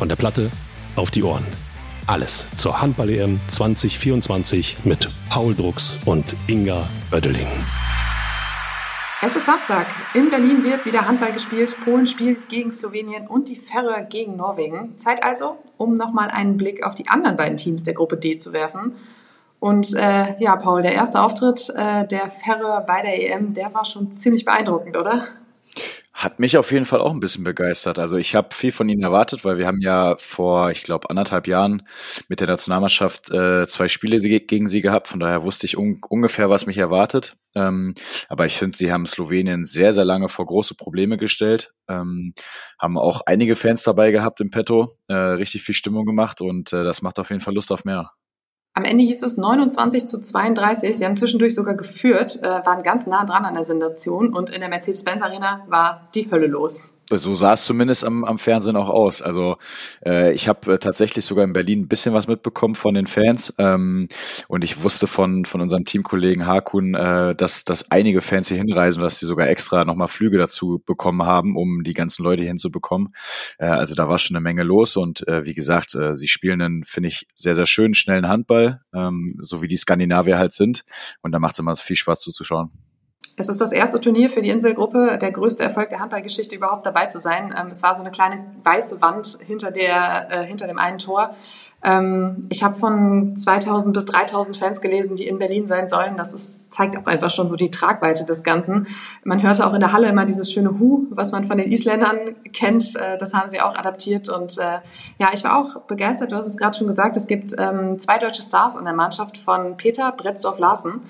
[0.00, 0.50] Von der Platte
[0.96, 1.44] auf die Ohren.
[2.06, 7.46] Alles zur Handball-EM 2024 mit Paul Drucks und Inga Oeddeling.
[9.20, 9.84] Es ist Samstag.
[10.14, 11.76] In Berlin wird wieder Handball gespielt.
[11.84, 14.96] Polen spielt gegen Slowenien und die Färöer gegen Norwegen.
[14.96, 18.54] Zeit also, um nochmal einen Blick auf die anderen beiden Teams der Gruppe D zu
[18.54, 18.94] werfen.
[19.58, 23.84] Und äh, ja, Paul, der erste Auftritt äh, der Färöer bei der EM, der war
[23.84, 25.26] schon ziemlich beeindruckend, oder?
[26.20, 27.98] Hat mich auf jeden Fall auch ein bisschen begeistert.
[27.98, 31.46] Also ich habe viel von ihnen erwartet, weil wir haben ja vor, ich glaube, anderthalb
[31.46, 31.88] Jahren
[32.28, 35.08] mit der Nationalmannschaft äh, zwei Spiele gegen sie gehabt.
[35.08, 37.36] Von daher wusste ich un ungefähr, was mich erwartet.
[37.54, 37.94] Ähm,
[38.28, 41.72] aber ich finde, sie haben Slowenien sehr, sehr lange vor große Probleme gestellt.
[41.88, 42.34] Ähm,
[42.78, 46.84] haben auch einige Fans dabei gehabt im Petto, äh, richtig viel Stimmung gemacht und äh,
[46.84, 48.12] das macht auf jeden Fall Lust auf mehr.
[48.74, 50.96] Am Ende hieß es 29 zu 32.
[50.96, 54.60] Sie haben zwischendurch sogar geführt, äh, waren ganz nah dran an der Sensation und in
[54.60, 58.88] der Mercedes-Benz Arena war die Hölle los so sah es zumindest am, am Fernsehen auch
[58.88, 59.22] aus.
[59.22, 59.56] Also
[60.04, 63.52] äh, ich habe äh, tatsächlich sogar in Berlin ein bisschen was mitbekommen von den Fans
[63.58, 64.08] ähm,
[64.48, 69.00] und ich wusste von von unserem Teamkollegen Hakun, äh, dass dass einige Fans hier hinreisen
[69.00, 73.14] und dass sie sogar extra nochmal Flüge dazu bekommen haben, um die ganzen Leute hinzubekommen.
[73.58, 76.62] Äh, also da war schon eine Menge los und äh, wie gesagt, äh, sie spielen
[76.62, 80.84] einen finde ich sehr sehr schönen schnellen Handball, ähm, so wie die Skandinavier halt sind
[81.22, 82.70] und da macht es immer viel Spaß zuzuschauen.
[83.36, 87.06] Es ist das erste Turnier für die Inselgruppe, der größte Erfolg der Handballgeschichte überhaupt dabei
[87.06, 87.54] zu sein.
[87.58, 91.34] Ähm, es war so eine kleine weiße Wand hinter, der, äh, hinter dem einen Tor.
[91.82, 96.16] Ähm, ich habe von 2000 bis 3000 Fans gelesen, die in Berlin sein sollen.
[96.16, 98.88] Das ist, zeigt auch einfach schon so die Tragweite des Ganzen.
[99.24, 102.36] Man hörte auch in der Halle immer dieses schöne Hu, was man von den Isländern
[102.52, 102.96] kennt.
[102.96, 104.28] Äh, das haben sie auch adaptiert.
[104.28, 104.80] Und äh,
[105.18, 106.32] ja, ich war auch begeistert.
[106.32, 107.16] Du hast es gerade schon gesagt.
[107.16, 110.92] Es gibt ähm, zwei deutsche Stars in der Mannschaft von Peter Bretzdorf-Larsen.
[110.92, 111.00] Äh,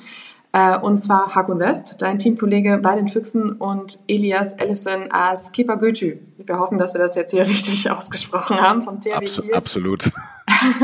[0.53, 6.17] und zwar Hakun West, dein Teamkollege bei den Füchsen und Elias Ellison als Keeper Götü.
[6.39, 10.11] Wir hoffen, dass wir das jetzt hier richtig ausgesprochen haben vom THW Abs Absolut.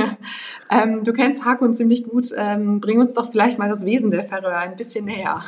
[0.70, 2.28] ähm, du kennst Hakun ziemlich gut.
[2.36, 5.42] Ähm, bring uns doch vielleicht mal das Wesen der Färöer ein bisschen näher.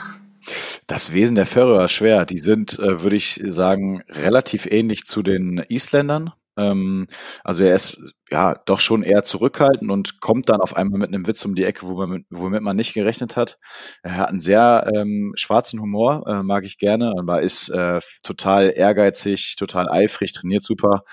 [0.86, 2.24] Das Wesen der Färöer schwer.
[2.24, 6.32] Die sind, äh, würde ich sagen, relativ ähnlich zu den Isländern.
[6.58, 7.06] Ähm,
[7.44, 7.98] also er ist
[8.30, 11.64] ja doch schon eher zurückhaltend und kommt dann auf einmal mit einem Witz um die
[11.64, 11.96] Ecke, wo
[12.30, 13.58] womit man nicht gerechnet hat.
[14.02, 18.72] Er hat einen sehr ähm, schwarzen Humor, äh, mag ich gerne, aber ist äh, total
[18.74, 21.04] ehrgeizig, total eifrig, trainiert super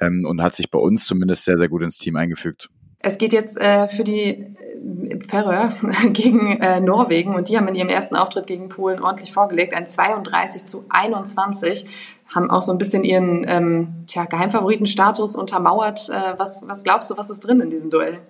[0.00, 2.68] ähm, und hat sich bei uns zumindest sehr, sehr gut ins Team eingefügt.
[3.00, 5.70] Es geht jetzt äh, für die äh, Färöer
[6.12, 9.86] gegen äh, Norwegen und die haben in ihrem ersten Auftritt gegen Polen ordentlich vorgelegt, ein
[9.86, 11.86] 32 zu 21
[12.34, 16.10] haben auch so ein bisschen ihren ähm, tja, Geheimfavoritenstatus untermauert.
[16.10, 18.20] Äh, was, was glaubst du, was ist drin in diesem Duell?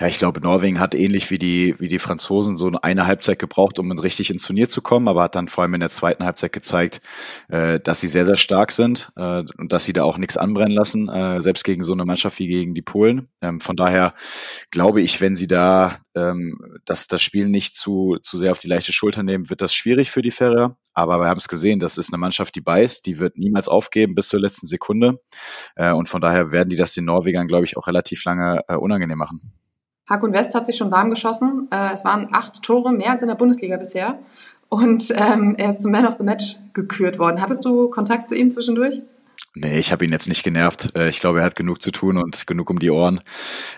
[0.00, 3.78] Ja, ich glaube, Norwegen hat ähnlich wie die, wie die Franzosen so eine Halbzeit gebraucht,
[3.78, 6.52] um richtig ins Turnier zu kommen, aber hat dann vor allem in der zweiten Halbzeit
[6.52, 7.00] gezeigt,
[7.48, 10.72] äh, dass sie sehr, sehr stark sind äh, und dass sie da auch nichts anbrennen
[10.72, 13.28] lassen, äh, selbst gegen so eine Mannschaft wie gegen die Polen.
[13.42, 14.14] Ähm, von daher
[14.70, 18.68] glaube ich, wenn sie da ähm, das, das Spiel nicht zu, zu sehr auf die
[18.68, 20.76] leichte Schulter nehmen, wird das schwierig für die Färöer.
[20.94, 24.14] Aber wir haben es gesehen, das ist eine Mannschaft, die beißt, die wird niemals aufgeben
[24.14, 25.20] bis zur letzten Sekunde.
[25.74, 28.76] Äh, und von daher werden die das den Norwegern, glaube ich, auch relativ lange äh,
[28.76, 29.63] unangenehm machen.
[30.08, 31.68] Hakun West hat sich schon warm geschossen.
[31.70, 34.18] Äh, es waren acht Tore, mehr als in der Bundesliga bisher.
[34.68, 37.40] Und ähm, er ist zum Man of the Match gekürt worden.
[37.40, 39.00] Hattest du Kontakt zu ihm zwischendurch?
[39.54, 40.94] Nee, ich habe ihn jetzt nicht genervt.
[40.96, 43.20] Äh, ich glaube, er hat genug zu tun und genug um die Ohren.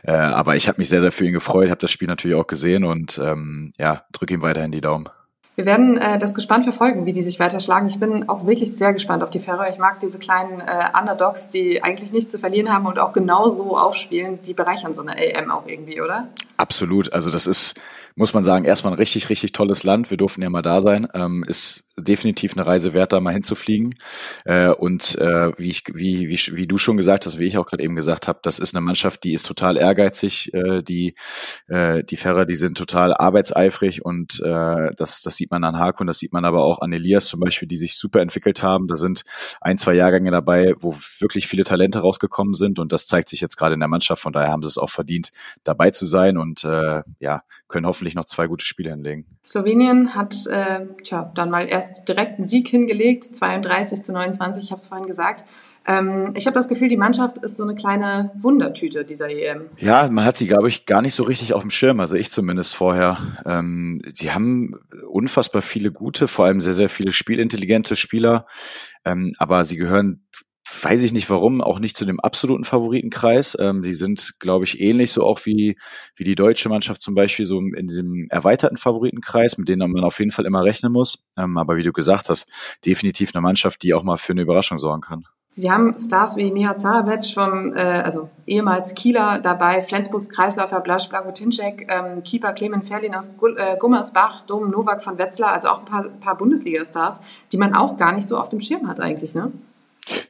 [0.02, 2.46] Äh, aber ich habe mich sehr, sehr für ihn gefreut, habe das Spiel natürlich auch
[2.46, 5.08] gesehen und ähm, ja, drücke ihm weiterhin die Daumen.
[5.56, 7.88] Wir werden äh, das gespannt verfolgen, wie die sich weiterschlagen.
[7.88, 9.70] Ich bin auch wirklich sehr gespannt auf die Färöer.
[9.70, 13.74] Ich mag diese kleinen äh, Underdogs, die eigentlich nichts zu verlieren haben und auch genauso
[13.74, 14.38] aufspielen.
[14.42, 16.28] Die bereichern so eine AM auch irgendwie, oder?
[16.56, 17.12] Absolut.
[17.12, 17.80] Also das ist,
[18.14, 20.10] muss man sagen, erstmal ein richtig, richtig tolles Land.
[20.10, 21.06] Wir durften ja mal da sein.
[21.12, 23.94] Ähm, ist definitiv eine Reise wert, da mal hinzufliegen.
[24.44, 27.66] Äh, und äh, wie, ich, wie, wie, wie du schon gesagt hast, wie ich auch
[27.66, 30.52] gerade eben gesagt habe, das ist eine Mannschaft, die ist total ehrgeizig.
[30.54, 31.14] Äh, die
[31.68, 36.06] äh, die Ferrer, die sind total arbeitseifrig und äh, das, das sieht man an Hakun,
[36.06, 38.88] das sieht man aber auch an Elias zum Beispiel, die sich super entwickelt haben.
[38.88, 39.24] Da sind
[39.60, 43.56] ein, zwei Jahrgänge dabei, wo wirklich viele Talente rausgekommen sind und das zeigt sich jetzt
[43.56, 44.22] gerade in der Mannschaft.
[44.22, 45.30] Von daher haben sie es auch verdient,
[45.64, 49.26] dabei zu sein und äh, ja, können hoffentlich noch zwei gute Spiele hinlegen.
[49.44, 54.70] Slowenien hat äh, tja, dann mal erst direkt einen Sieg hingelegt, 32 zu 29, ich
[54.70, 55.44] habe es vorhin gesagt.
[55.86, 59.66] Ähm, ich habe das Gefühl, die Mannschaft ist so eine kleine Wundertüte dieser EM.
[59.78, 62.30] Ja, man hat sie, glaube ich, gar nicht so richtig auf dem Schirm, also ich
[62.30, 63.18] zumindest vorher.
[63.46, 64.74] Ähm, sie haben
[65.08, 68.46] unfassbar viele gute, vor allem sehr, sehr viele spielintelligente Spieler,
[69.04, 70.26] ähm, aber sie gehören
[70.82, 73.56] weiß ich nicht warum, auch nicht zu dem absoluten Favoritenkreis.
[73.60, 75.76] Ähm, die sind, glaube ich, ähnlich so auch wie,
[76.16, 80.18] wie die deutsche Mannschaft zum Beispiel so in diesem erweiterten Favoritenkreis, mit denen man auf
[80.18, 81.24] jeden Fall immer rechnen muss.
[81.36, 82.50] Ähm, aber wie du gesagt hast,
[82.84, 85.26] definitiv eine Mannschaft, die auch mal für eine Überraschung sorgen kann.
[85.52, 91.08] Sie haben Stars wie Miha Zarabec vom, äh, also ehemals Kieler dabei, Flensburgs Kreisläufer Blasch
[91.08, 95.84] Blagotinczek, ähm, Keeper Clement Ferlin aus äh, Gummersbach, Dom Novak von Wetzlar, also auch ein
[95.86, 97.22] paar, paar Bundesliga-Stars,
[97.52, 99.50] die man auch gar nicht so auf dem Schirm hat eigentlich, ne?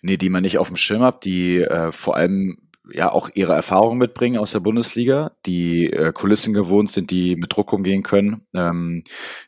[0.02, 2.58] Nee, die man nicht auf dem Schirm hat, die äh, vor allem
[2.92, 7.54] ja auch ihre Erfahrungen mitbringen aus der Bundesliga, die äh, Kulissen gewohnt sind, die mit
[7.54, 8.42] Druck umgehen können.
[8.54, 9.04] Ähm,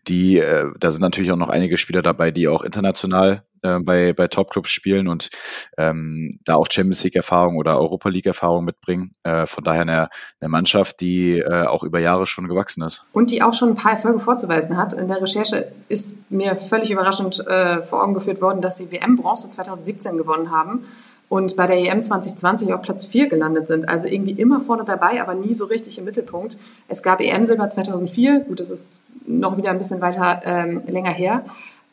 [0.08, 4.12] die, äh, da sind natürlich auch noch einige Spieler dabei, die auch international äh, bei,
[4.12, 5.30] bei Topclubs spielen und
[5.76, 9.12] ähm, da auch Champions League-Erfahrung oder Europa League-Erfahrung mitbringen.
[9.22, 10.08] Äh, von daher eine,
[10.40, 13.04] eine Mannschaft, die äh, auch über Jahre schon gewachsen ist.
[13.12, 14.92] Und die auch schon ein paar Erfolge vorzuweisen hat.
[14.92, 19.48] In der Recherche ist mir völlig überraschend äh, vor Augen geführt worden, dass sie WM-Bronze
[19.48, 20.84] 2017 gewonnen haben
[21.28, 23.88] und bei der EM 2020 auf Platz 4 gelandet sind.
[23.88, 26.58] Also irgendwie immer vorne dabei, aber nie so richtig im Mittelpunkt.
[26.88, 31.44] Es gab EM-Silber 2004, gut, das ist noch wieder ein bisschen weiter ähm, länger her.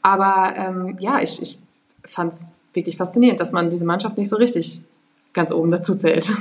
[0.05, 1.57] Aber ähm, ja, ich, ich
[2.05, 4.83] fand es wirklich faszinierend, dass man diese Mannschaft nicht so richtig
[5.33, 6.31] ganz oben dazu zählt.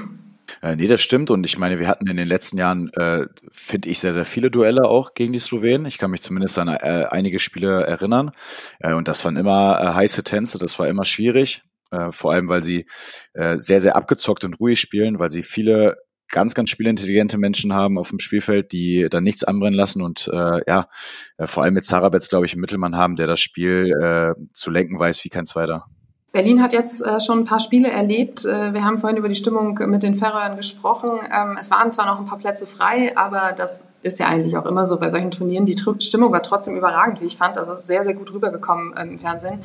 [0.60, 1.30] Äh, nee, das stimmt.
[1.30, 4.50] Und ich meine, wir hatten in den letzten Jahren, äh, finde ich, sehr, sehr viele
[4.50, 5.86] Duelle auch gegen die Slowenen.
[5.86, 8.32] Ich kann mich zumindest an äh, einige Spiele erinnern.
[8.80, 11.62] Äh, und das waren immer äh, heiße Tänze, das war immer schwierig.
[11.90, 12.84] Äh, vor allem, weil sie
[13.32, 15.96] äh, sehr, sehr abgezockt und ruhig spielen, weil sie viele
[16.34, 20.60] ganz, ganz spielintelligente Menschen haben auf dem Spielfeld, die da nichts anbrennen lassen und äh,
[20.66, 20.88] ja,
[21.38, 24.70] äh, vor allem mit Zarabetz, glaube ich, einen Mittelmann haben, der das Spiel äh, zu
[24.70, 25.86] lenken weiß wie kein zweiter.
[26.32, 28.44] Berlin hat jetzt äh, schon ein paar Spiele erlebt.
[28.44, 31.10] Äh, wir haben vorhin über die Stimmung mit den Färöern gesprochen.
[31.32, 34.66] Ähm, es waren zwar noch ein paar Plätze frei, aber das ist ja eigentlich auch
[34.66, 35.66] immer so bei solchen Turnieren.
[35.66, 37.56] Die Stimmung war trotzdem überragend, wie ich fand.
[37.56, 39.60] Also es ist sehr, sehr gut rübergekommen ähm, im Fernsehen,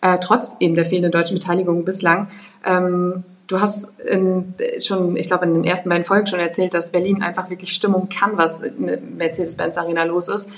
[0.00, 2.28] äh, trotz eben der fehlenden deutschen Beteiligung bislang.
[2.64, 6.92] Ähm, du hast in, schon, ich glaube, in den ersten beiden Folgen schon erzählt, dass
[6.92, 10.48] Berlin einfach wirklich Stimmung kann, was in der Mercedes-Benz Arena los ist.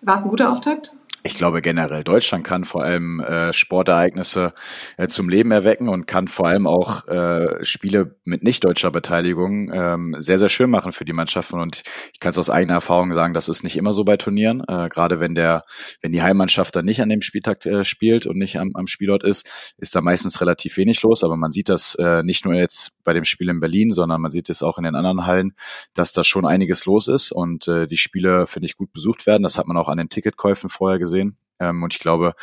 [0.00, 0.92] War es ein guter Auftakt?
[1.24, 4.54] ich glaube generell, Deutschland kann vor allem äh, Sportereignisse
[4.96, 9.70] äh, zum Leben erwecken und kann vor allem auch äh, Spiele mit nicht deutscher Beteiligung
[9.72, 11.60] ähm, sehr, sehr schön machen für die Mannschaften.
[11.60, 14.62] Und ich kann es aus eigener Erfahrung sagen, das ist nicht immer so bei Turnieren.
[14.68, 15.64] Äh, Gerade wenn der,
[16.02, 19.24] wenn die Heimmannschaft dann nicht an dem Spieltag äh, spielt und nicht am, am Spielort
[19.24, 21.24] ist, ist da meistens relativ wenig los.
[21.24, 24.30] Aber man sieht das äh, nicht nur jetzt bei dem Spiel in Berlin, sondern man
[24.30, 25.54] sieht es auch in den anderen Hallen,
[25.94, 29.42] dass da schon einiges los ist und äh, die Spiele, finde ich, gut besucht werden.
[29.42, 31.36] Das hat man auch an den Ticketkäufen vorher gesehen.
[31.60, 32.34] Ähm, und ich glaube,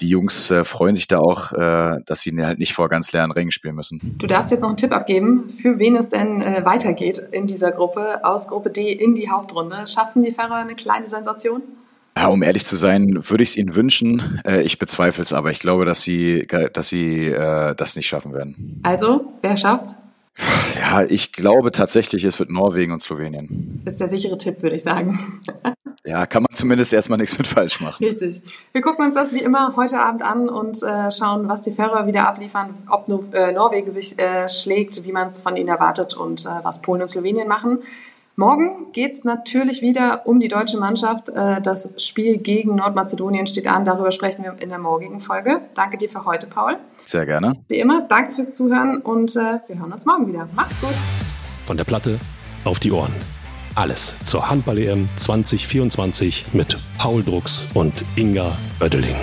[0.00, 3.32] die Jungs äh, freuen sich da auch, äh, dass sie halt nicht vor ganz leeren
[3.32, 4.16] Rängen spielen müssen.
[4.18, 7.70] Du darfst jetzt noch einen Tipp abgeben, für wen es denn äh, weitergeht in dieser
[7.70, 9.86] Gruppe, aus Gruppe D in die Hauptrunde.
[9.86, 11.62] Schaffen die Fahrer eine kleine Sensation?
[12.16, 14.40] Ja, um ehrlich zu sein, würde ich es ihnen wünschen.
[14.44, 18.34] Äh, ich bezweifle es, aber ich glaube, dass sie, dass sie äh, das nicht schaffen
[18.34, 18.80] werden.
[18.82, 19.96] Also, wer schafft's?
[20.76, 23.82] Ja, ich glaube tatsächlich, es wird Norwegen und Slowenien.
[23.84, 25.42] Ist der sichere Tipp, würde ich sagen.
[26.04, 28.04] Ja, kann man zumindest erstmal nichts mit falsch machen.
[28.04, 28.42] Richtig.
[28.72, 32.06] Wir gucken uns das wie immer heute Abend an und äh, schauen, was die Färöer
[32.06, 36.14] wieder abliefern, ob nur, äh, Norwegen sich äh, schlägt, wie man es von ihnen erwartet
[36.14, 37.78] und äh, was Polen und Slowenien machen.
[38.34, 41.28] Morgen geht es natürlich wieder um die deutsche Mannschaft.
[41.28, 43.84] Äh, das Spiel gegen Nordmazedonien steht an.
[43.84, 45.60] Darüber sprechen wir in der morgigen Folge.
[45.74, 46.78] Danke dir für heute, Paul.
[47.06, 47.52] Sehr gerne.
[47.68, 50.48] Wie immer, danke fürs Zuhören und äh, wir hören uns morgen wieder.
[50.56, 50.94] Macht's gut.
[51.66, 52.18] Von der Platte
[52.64, 53.12] auf die Ohren.
[53.74, 59.16] Alles zur Handball-EM 2024 mit Paul Drucks und Inga Oeddeling.